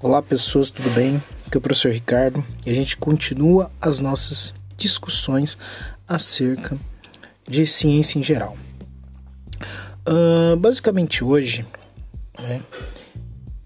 [0.00, 1.20] Olá pessoas, tudo bem?
[1.44, 5.58] Aqui é o professor Ricardo e a gente continua as nossas discussões
[6.06, 6.78] acerca
[7.44, 8.56] de ciência em geral.
[10.06, 11.66] Uh, basicamente hoje,
[12.38, 12.62] né,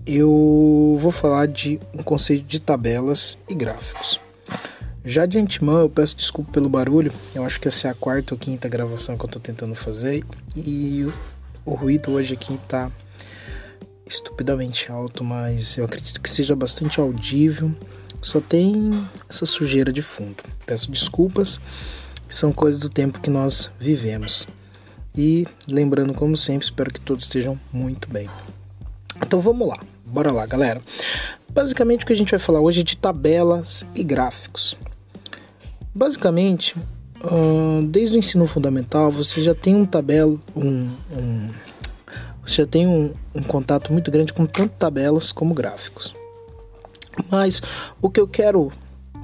[0.07, 4.19] eu vou falar de um conceito de tabelas e gráficos.
[5.05, 8.33] Já de antemão, eu peço desculpa pelo barulho, eu acho que essa é a quarta
[8.33, 10.25] ou quinta gravação que eu estou tentando fazer
[10.57, 12.91] e o, o ruído hoje aqui está
[14.07, 17.71] estupidamente alto, mas eu acredito que seja bastante audível.
[18.21, 18.91] Só tem
[19.29, 20.45] essa sujeira de fundo.
[20.65, 21.61] Peço desculpas,
[22.29, 24.47] são coisas do tempo que nós vivemos.
[25.17, 28.29] E lembrando, como sempre, espero que todos estejam muito bem.
[29.21, 30.81] Então vamos lá, bora lá, galera.
[31.51, 34.77] Basicamente, o que a gente vai falar hoje é de tabelas e gráficos.
[35.95, 36.75] Basicamente,
[37.91, 41.51] desde o ensino fundamental, você já tem um tabelo, um, um
[42.45, 46.15] você já tem um, um contato muito grande com tanto tabelas como gráficos.
[47.31, 47.63] Mas
[48.01, 48.73] o que eu quero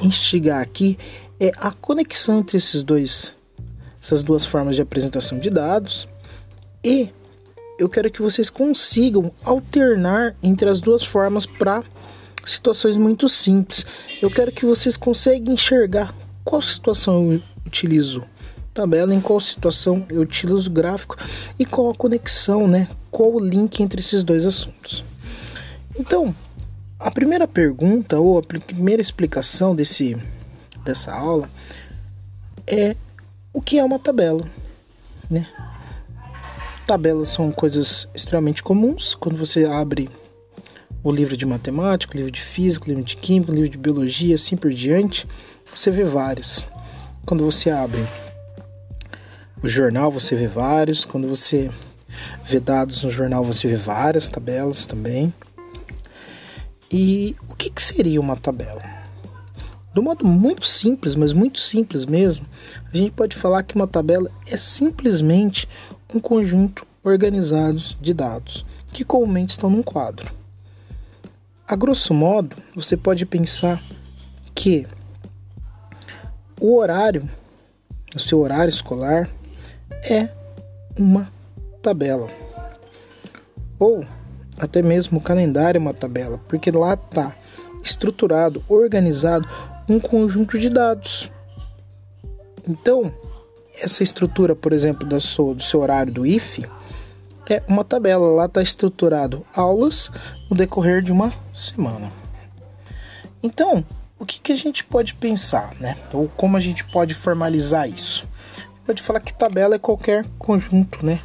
[0.00, 0.98] instigar aqui
[1.40, 3.36] é a conexão entre esses dois,
[4.00, 6.08] essas duas formas de apresentação de dados
[6.82, 7.10] e
[7.78, 11.84] eu quero que vocês consigam alternar entre as duas formas para
[12.44, 13.86] situações muito simples.
[14.20, 16.14] Eu quero que vocês consigam enxergar
[16.44, 18.24] qual situação eu utilizo
[18.78, 21.16] tabela, em qual situação eu utilizo o gráfico
[21.58, 22.88] e qual a conexão, né?
[23.10, 25.04] Qual o link entre esses dois assuntos.
[25.98, 26.32] Então,
[26.98, 30.16] a primeira pergunta ou a primeira explicação desse,
[30.84, 31.50] dessa aula
[32.66, 32.94] é
[33.52, 34.44] o que é uma tabela,
[35.28, 35.48] né?
[36.86, 40.08] Tabelas são coisas extremamente comuns quando você abre
[41.02, 43.78] o livro de matemática, o livro de física, o livro de química, o livro de
[43.78, 45.26] biologia, assim por diante,
[45.74, 46.64] você vê vários.
[47.26, 48.06] Quando você abre
[49.62, 51.70] o jornal você vê vários, quando você
[52.44, 55.32] vê dados no jornal você vê várias tabelas também.
[56.90, 58.82] E o que, que seria uma tabela?
[59.92, 62.46] Do modo muito simples, mas muito simples mesmo,
[62.92, 65.68] a gente pode falar que uma tabela é simplesmente
[66.14, 70.32] um conjunto organizado de dados que comumente estão num quadro.
[71.66, 73.82] A grosso modo, você pode pensar
[74.54, 74.86] que
[76.60, 77.28] o horário,
[78.14, 79.28] o seu horário escolar,
[79.90, 80.28] é
[80.96, 81.30] uma
[81.82, 82.28] tabela.
[83.78, 84.04] Ou
[84.58, 87.34] até mesmo o calendário é uma tabela, porque lá está
[87.82, 89.48] estruturado, organizado
[89.88, 91.30] um conjunto de dados.
[92.68, 93.12] Então,
[93.80, 96.66] essa estrutura, por exemplo, do seu, do seu horário do IF
[97.48, 98.28] é uma tabela.
[98.28, 100.10] Lá está estruturado aulas
[100.50, 102.12] no decorrer de uma semana.
[103.42, 103.84] Então,
[104.18, 105.96] o que, que a gente pode pensar, né?
[106.12, 108.26] Ou como a gente pode formalizar isso?
[108.88, 111.20] Pode falar que tabela é qualquer conjunto, né?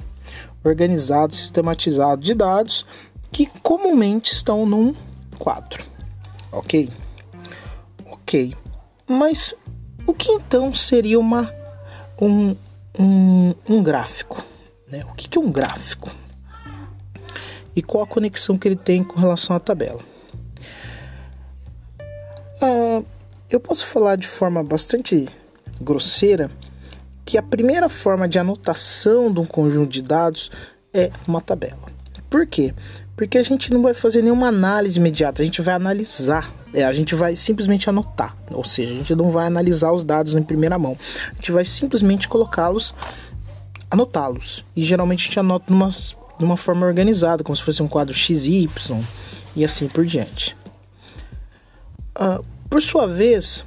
[0.66, 2.86] Organizado, sistematizado de dados
[3.32, 4.94] que comumente estão num
[5.40, 5.82] quadro,
[6.52, 6.92] ok?
[8.06, 8.54] Ok,
[9.08, 9.56] mas
[10.06, 11.54] o que então seria uma
[12.22, 12.54] um,
[13.00, 14.44] um, um gráfico?
[14.86, 15.06] Né?
[15.10, 16.12] O que, que é um gráfico?
[17.74, 20.02] E qual a conexão que ele tem com relação à tabela?
[22.62, 23.02] Ah,
[23.50, 25.30] eu posso falar de forma bastante
[25.82, 26.52] grosseira
[27.26, 30.52] que a primeira forma de anotação de um conjunto de dados
[30.94, 31.92] é uma tabela.
[32.30, 32.74] Por quê?
[33.16, 36.94] Porque a gente não vai fazer nenhuma análise imediata, a gente vai analisar, é, a
[36.94, 40.80] gente vai simplesmente anotar, ou seja, a gente não vai analisar os dados em primeira
[40.80, 40.98] mão,
[41.32, 42.96] a gente vai simplesmente colocá-los,
[43.90, 44.66] anotá-los.
[44.76, 45.92] E geralmente a gente anota numa,
[46.40, 48.70] numa forma organizada, como se fosse um quadro XY
[49.56, 50.58] e assim por diante.
[52.18, 53.64] Uh, por sua vez,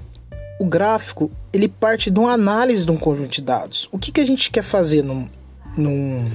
[0.59, 3.89] o gráfico ele parte de uma análise de um conjunto de dados.
[3.93, 5.29] O que, que a gente quer fazer num,
[5.77, 6.31] num,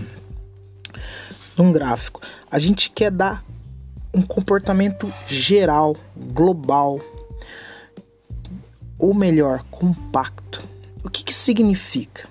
[1.58, 2.22] num gráfico?
[2.50, 3.44] A gente quer dar
[4.14, 7.00] um comportamento geral, global,
[8.98, 10.64] ou melhor, compacto.
[11.04, 12.30] O que, que significa?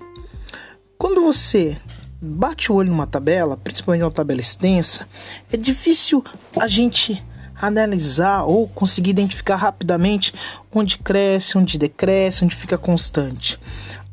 [0.97, 1.77] Quando você
[2.21, 5.07] bate o olho numa tabela, principalmente uma tabela extensa,
[5.51, 6.23] é difícil
[6.57, 7.21] a gente
[7.61, 10.33] analisar ou conseguir identificar rapidamente
[10.73, 13.59] onde cresce, onde decresce, onde fica constante.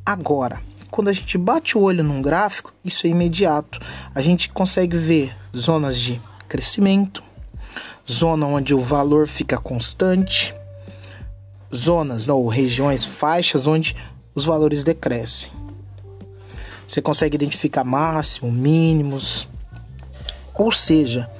[0.04, 0.60] Agora,
[0.90, 3.80] quando a gente bate o olho num gráfico, isso é imediato.
[4.14, 7.22] A gente consegue ver zonas de crescimento,
[8.10, 10.54] zona onde o valor fica constante,
[11.74, 13.94] zonas ou regiões, faixas onde
[14.34, 15.52] os valores decrescem.
[16.86, 19.46] Você consegue identificar máximo, mínimos,
[20.54, 21.30] ou seja,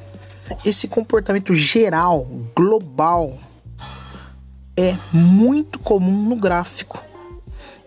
[0.65, 3.39] esse comportamento geral, global,
[4.77, 7.03] é muito comum no gráfico.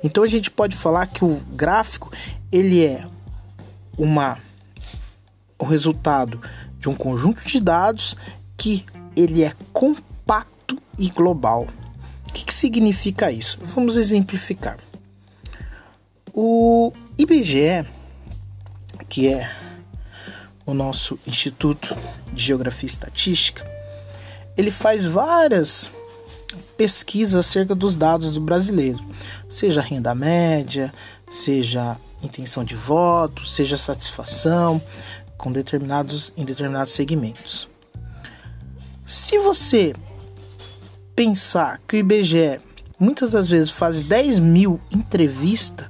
[0.03, 2.11] Então a gente pode falar que o gráfico
[2.51, 3.05] ele é
[3.97, 4.37] uma
[5.57, 6.41] o resultado
[6.79, 8.15] de um conjunto de dados
[8.57, 8.83] que
[9.15, 11.67] ele é compacto e global.
[12.27, 13.59] O que, que significa isso?
[13.61, 14.77] Vamos exemplificar.
[16.33, 17.85] O IBGE,
[19.07, 19.60] que é
[20.71, 21.95] o nosso Instituto
[22.33, 23.69] de Geografia e Estatística,
[24.57, 25.91] ele faz várias
[26.77, 28.99] pesquisas acerca dos dados do brasileiro,
[29.49, 30.93] seja renda média,
[31.29, 34.81] seja intenção de voto, seja satisfação
[35.37, 37.67] com determinados em determinados segmentos.
[39.05, 39.93] Se você
[41.15, 42.59] pensar que o IBGE
[42.97, 45.89] muitas das vezes faz 10 mil entrevistas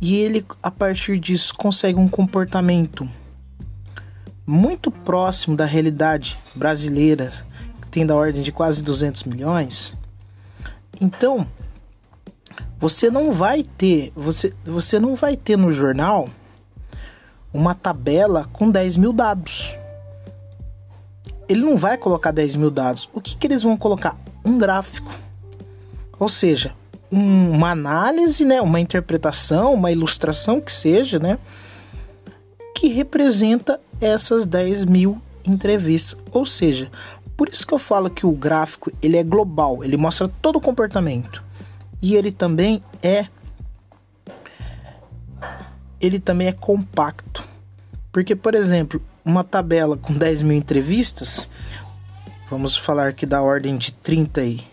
[0.00, 3.08] e ele a partir disso consegue um comportamento
[4.46, 7.32] muito próximo da realidade brasileira,
[7.80, 9.96] que tem da ordem de quase 200 milhões,
[11.00, 11.46] então
[12.78, 16.28] você não vai ter, você, você não vai ter no jornal
[17.52, 19.74] uma tabela com 10 mil dados.
[21.48, 23.08] Ele não vai colocar 10 mil dados.
[23.12, 24.18] O que, que eles vão colocar?
[24.44, 25.14] Um gráfico.
[26.18, 26.74] Ou seja,
[27.10, 31.38] um, uma análise, né, uma interpretação, uma ilustração que seja, né,
[32.74, 36.18] que representa essas 10 mil entrevistas.
[36.32, 36.90] Ou seja,
[37.36, 40.60] por isso que eu falo que o gráfico ele é global, ele mostra todo o
[40.60, 41.42] comportamento
[42.00, 43.26] e ele também é
[46.00, 47.46] ele também é compacto.
[48.12, 51.48] Porque, por exemplo, uma tabela com 10 mil entrevistas,
[52.48, 54.64] vamos falar que da ordem de 30 e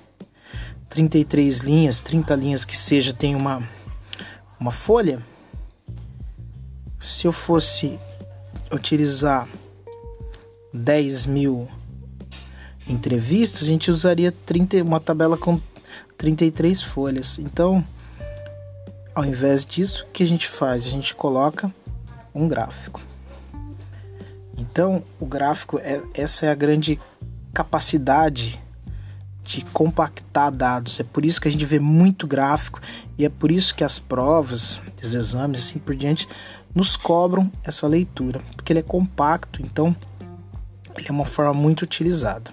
[0.90, 3.68] 33 linhas, 30 linhas que seja, tem uma,
[4.60, 5.26] uma folha.
[7.00, 7.98] Se eu fosse
[8.72, 9.48] utilizar
[10.74, 11.68] 10 mil
[12.88, 15.60] entrevistas, a gente usaria 30, uma tabela com
[16.18, 17.40] 33 folhas.
[17.40, 17.86] Então,
[19.14, 20.86] ao invés disso, o que a gente faz?
[20.86, 21.74] A gente coloca
[22.34, 23.02] um gráfico.
[24.58, 27.00] Então, o gráfico é essa é a grande
[27.54, 28.62] capacidade
[29.44, 31.00] de compactar dados.
[31.00, 32.80] É por isso que a gente vê muito gráfico
[33.18, 36.28] e é por isso que as provas, os exames assim por diante
[36.74, 39.96] nos cobram essa leitura, porque ele é compacto, então
[40.98, 42.52] ele é uma forma muito utilizada.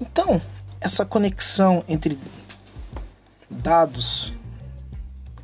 [0.00, 0.40] Então,
[0.80, 2.18] essa conexão entre
[3.48, 4.32] dados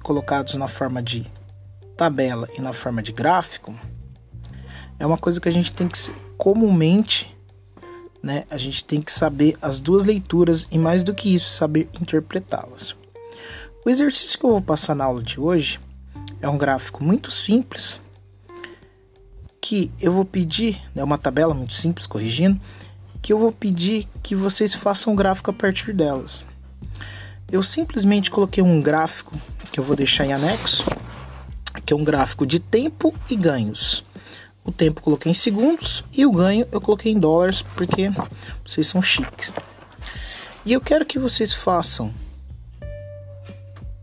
[0.03, 1.31] colocados na forma de
[1.97, 3.75] tabela e na forma de gráfico
[4.99, 5.99] é uma coisa que a gente tem que
[6.39, 7.36] comumente,
[8.27, 8.45] né?
[8.51, 12.97] A gente tem que saber as duas leituras e mais do que isso, saber interpretá-las.
[13.85, 15.79] O exercício que eu vou passar na aula de hoje
[16.43, 18.01] é um gráfico muito simples
[19.61, 22.61] que eu vou pedir, é né, uma tabela muito simples, corrigindo,
[23.23, 26.45] que eu vou pedir que vocês façam um gráfico a partir delas.
[27.51, 29.37] Eu simplesmente coloquei um gráfico
[29.71, 30.85] que eu vou deixar em anexo,
[31.85, 34.05] que é um gráfico de tempo e ganhos.
[34.67, 38.11] O tempo eu coloquei em segundos e o ganho eu coloquei em dólares porque
[38.67, 39.53] vocês são chiques.
[40.65, 42.13] E eu quero que vocês façam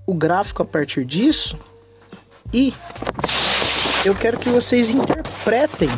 [0.08, 1.60] o gráfico a partir disso
[2.54, 2.74] e
[4.06, 5.90] eu quero que vocês interpretem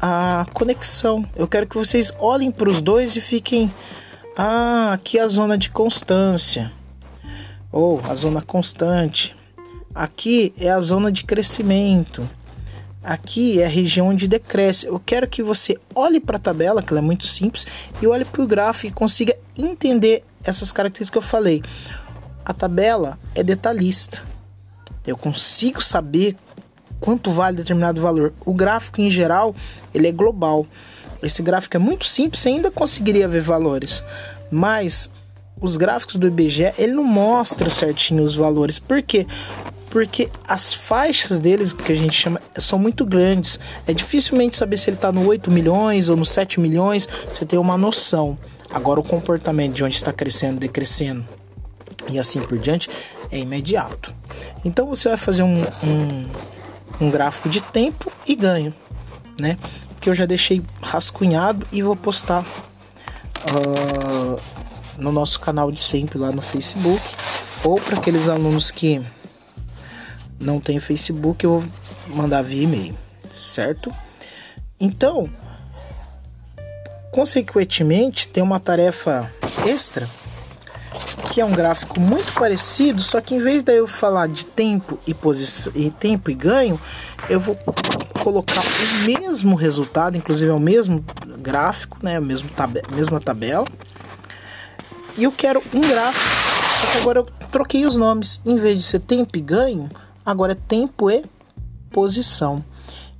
[0.00, 1.24] a conexão.
[1.34, 3.72] Eu quero que vocês olhem para os dois e fiquem.
[4.36, 6.72] Ah, aqui é a zona de constância.
[7.72, 9.36] Ou a zona constante.
[9.94, 12.28] Aqui é a zona de crescimento.
[13.08, 14.84] Aqui é a região onde decresce.
[14.84, 17.66] Eu quero que você olhe para a tabela, que ela é muito simples,
[18.02, 21.62] e olhe para o gráfico e consiga entender essas características que eu falei.
[22.44, 24.22] A tabela é detalhista.
[25.06, 26.36] Eu consigo saber
[27.00, 28.34] quanto vale determinado valor.
[28.44, 29.56] O gráfico em geral,
[29.94, 30.66] ele é global.
[31.22, 34.04] Esse gráfico é muito simples, você ainda conseguiria ver valores,
[34.50, 35.10] mas
[35.58, 38.78] os gráficos do IBGE, ele não mostra certinho os valores.
[38.78, 39.26] Por quê?
[39.90, 43.58] Porque as faixas deles, que a gente chama, são muito grandes.
[43.86, 47.58] É dificilmente saber se ele está no 8 milhões ou no 7 milhões, você tem
[47.58, 48.38] uma noção.
[48.70, 51.26] Agora o comportamento de onde está crescendo, decrescendo
[52.10, 52.88] e assim por diante
[53.30, 54.14] é imediato.
[54.64, 56.28] Então você vai fazer um, um
[57.00, 58.74] um gráfico de tempo e ganho,
[59.38, 59.56] né?
[60.00, 62.44] Que eu já deixei rascunhado e vou postar
[63.50, 64.40] uh,
[64.96, 67.02] no nosso canal de sempre lá no Facebook
[67.62, 69.00] ou para aqueles alunos que
[70.40, 72.96] não têm Facebook eu vou mandar via e-mail,
[73.30, 73.92] certo?
[74.80, 75.28] Então,
[77.12, 79.30] consequentemente, tem uma tarefa
[79.66, 80.08] extra
[81.30, 84.98] que é um gráfico muito parecido, só que em vez de eu falar de tempo
[85.06, 86.80] e posição e tempo e ganho,
[87.28, 87.56] eu vou
[88.22, 91.04] colocar o mesmo resultado, inclusive é o mesmo
[91.38, 93.66] gráfico, né, o mesmo tab mesma tabela.
[95.16, 96.24] E eu quero um gráfico,
[96.80, 99.88] só que agora eu troquei os nomes, em vez de ser tempo e ganho,
[100.28, 101.24] agora é tempo e
[101.90, 102.62] posição.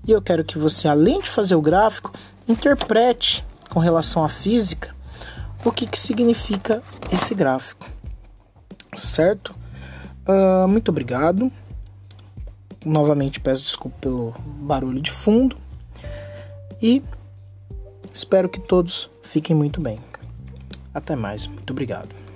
[0.07, 2.13] E eu quero que você, além de fazer o gráfico,
[2.47, 4.95] interprete com relação à física
[5.65, 7.89] o que, que significa esse gráfico,
[8.95, 9.55] certo?
[10.27, 11.51] Uh, muito obrigado.
[12.85, 15.57] Novamente peço desculpa pelo barulho de fundo
[16.81, 17.03] e
[18.13, 19.99] espero que todos fiquem muito bem.
[20.93, 22.28] Até mais, muito obrigado.